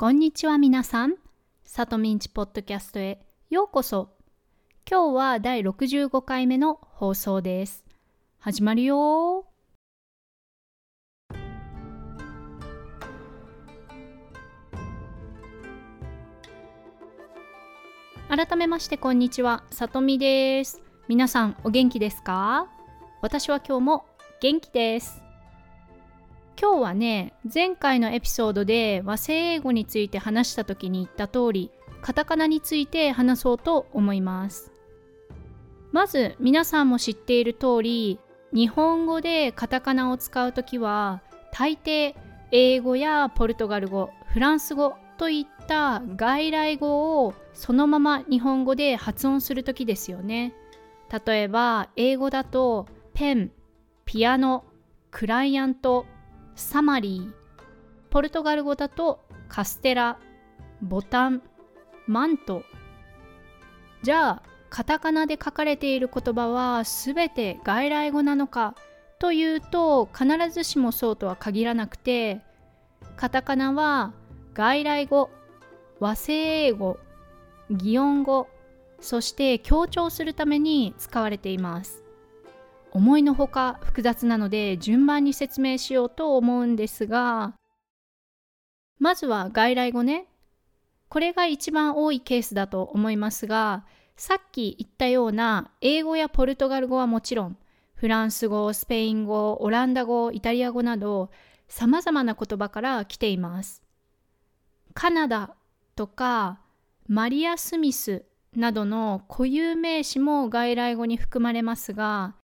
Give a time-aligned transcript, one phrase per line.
[0.00, 1.14] こんにちは皆さん。
[1.64, 3.18] さとみんちポッドキャストへ
[3.50, 4.10] ようこそ。
[4.88, 7.84] 今日は第65回目の放送です。
[8.38, 9.44] 始まるよ
[18.28, 20.80] 改めましてこんにちは、さとみです。
[21.08, 22.68] 皆さんお元気ですか？
[23.20, 24.06] 私は今日も
[24.40, 25.20] 元気です。
[26.60, 31.70] 今日はね前回のエピソードで和製英語について話した時に言った通り
[32.02, 34.72] カタカナについて話そうと思います。
[35.92, 38.18] まず皆さんも知っている通り
[38.52, 41.22] 日本語でカタカナを使う時は
[41.52, 42.14] 大抵
[42.50, 50.54] 英語やポルトガル語フランス語といった外来語をそのまま日本語で発音する時ですよね。
[51.26, 53.52] 例えば英語だとペン
[54.04, 54.64] ピアノ
[55.10, 56.04] クライアント
[56.58, 57.32] サマリー
[58.10, 60.18] ポルトガル語だとカステラ
[60.82, 61.42] ボタン
[62.06, 62.64] マント。
[64.02, 68.74] じゃあカタカナで書かれている言葉は全て外来語なのか
[69.18, 72.40] というと必ずしもそうとは限らなくて
[73.16, 74.12] カタカナは
[74.52, 75.30] 外来語
[76.00, 76.98] 和製英語
[77.70, 78.48] 擬音語
[79.00, 82.07] そして強調するために使われています。
[82.92, 87.54] 思いのほか複雑なので順番に説明しようと思うんですが
[88.98, 90.26] まずは外来語ね。
[91.08, 93.84] これが一番多いケースだと思いますが
[94.16, 97.56] さっき言ったような英語やポルトガル語はもちろん
[97.94, 101.30] フランス語スペイン語オランダ語イタリア語など
[101.68, 103.82] さまざまな言葉から来ています。
[104.94, 105.54] カナダ
[105.94, 106.60] とか
[107.06, 112.34] マリア・スミスなどの固有名詞も外来語に含まれますが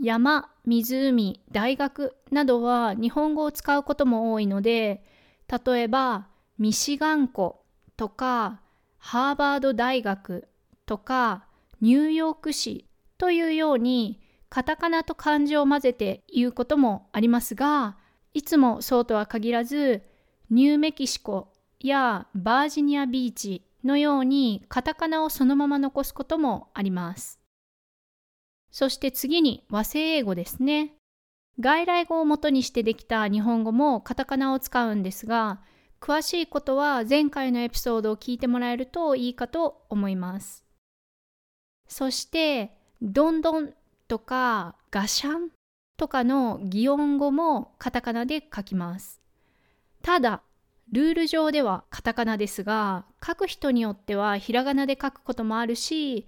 [0.00, 5.04] 山、湖、大学などは日本語を使うことも多いので、
[5.66, 6.26] 例えば
[6.58, 7.62] ミシガン湖
[7.96, 8.60] とか
[8.98, 10.48] ハーバード大学
[10.86, 11.44] とか
[11.80, 12.86] ニューヨーク市
[13.18, 17.96] というようにカタカナと漢字を混ぜて言うこともありますが、
[18.34, 20.02] いつもそうとは限らず、
[20.50, 27.43] ニューメキシコやバージニアビーチのようにカタカナをそのまま残すこともあります。
[28.74, 30.96] そして次に和製英語ですね。
[31.60, 35.60] 外来語を元にしてできた日本語もカタカナを使うんですが、
[36.00, 40.64] 詳しいことは前回のエピソードを聞いてもらえるといいかと思います。
[41.86, 43.74] そして、どんどん
[44.08, 45.50] とかガシャン
[45.96, 49.22] とかの擬音語もカタカナで書きます。
[50.02, 50.42] ただ、
[50.90, 56.26] ルール上ではカタカナですが、書く人によってはひらがなで書くこともあるし、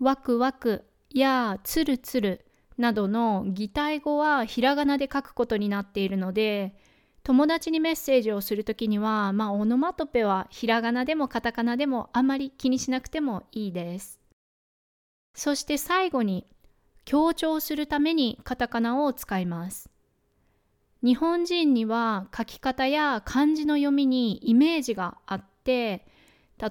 [0.00, 2.44] ワクワクやつるつる
[2.78, 6.74] などの擬態語はひらがなで書くことになっているので
[7.22, 14.18] 友達にメッセージをするときにはまあオノマトペはひらがなでもカタカナでもあまり気にしなくてもいいです。
[15.34, 16.46] そして最後に
[17.04, 19.88] 強調するためにカタカナを使います。
[21.04, 26.06] 日本人には書き方や漢字の読みにイメージがあって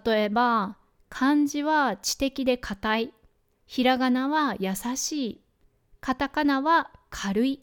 [0.05, 0.77] 例えば
[1.09, 3.13] 漢字は知的で硬い
[3.71, 5.41] ひらがなは優しい。
[6.01, 7.61] カタカナは軽い。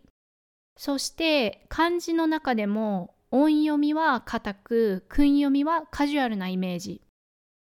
[0.74, 7.02] そして漢字の中でも音読みは硬く、訓読みはカジュアルなイメージ。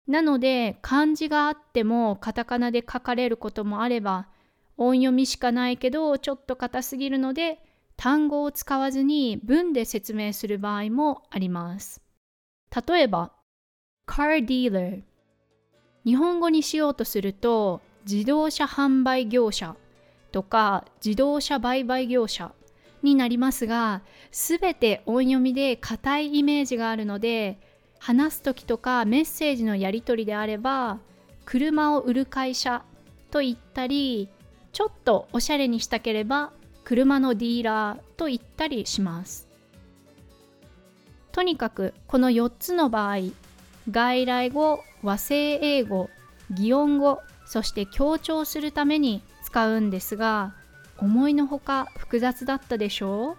[0.06, 4.28] なので漢字があってもカタカナで書かれることもあれば
[4.78, 7.58] 音読みしかないけどちょっと硬すぎるので
[7.98, 12.00] 単語を使わずに文で説明する場合もあります。
[12.88, 13.32] 例えば
[14.06, 15.02] car dealer
[16.06, 19.76] 日本語にしようとすると自動車販売業者
[20.32, 22.52] とか自動車売買業者
[23.02, 27.58] になりますが全て音読みで硬いイメージがあるので
[27.98, 30.98] 話す時とかメッセージのやり取りであれば
[31.44, 32.82] 車を売る会社
[33.30, 34.28] と言ったり
[34.72, 36.52] ちょっとおしゃれにしたければ
[36.84, 39.48] 車のディーラーと言ったりします。
[41.30, 43.18] とにかくこの4つの場合
[43.90, 46.10] 外来語和製英語
[46.50, 47.20] 擬音語
[47.52, 50.54] そして強調するために使うんですが
[50.96, 53.36] 思いのほか複雑だったでしょ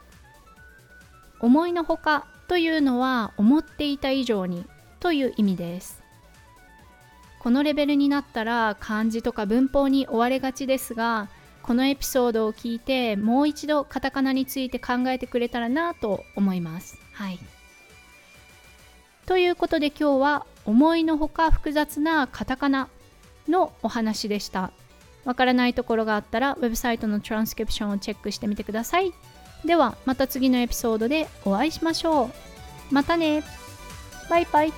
[1.41, 1.45] う？
[1.47, 4.65] 思いのほかというのは思っていた以上に
[4.99, 6.03] という意味です。
[7.39, 11.27] このレベルになったら漢字とか文法に追われがちですが
[11.63, 16.99] このエピソードを聞いてもう一度カタカナについて考えてくれたらなと思います。
[17.13, 17.39] はい。
[19.25, 22.89] ということで今日は思いのほか複雑なカタカナ
[23.47, 24.71] のお話でした。
[25.25, 29.13] わからないところがあったらウェブサイトのトランスクリプションをチェックしてみてください。
[29.65, 32.93] ではまた次のエピソードでお会いしましょう。
[32.93, 33.43] またね
[34.29, 34.73] バイバイ